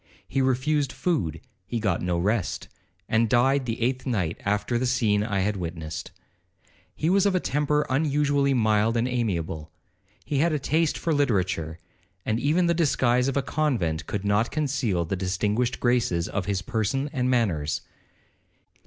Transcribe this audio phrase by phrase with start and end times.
[0.27, 2.67] He refused food, he got no rest,
[3.07, 6.09] and died the eighth night after the scene I had witnessed.
[6.95, 11.77] He was of a temper unusually mild and amiable—he had a taste for literature,
[12.25, 16.63] and even the disguise of a convent could not conceal the distinguished graces of his
[16.63, 17.81] person and manners.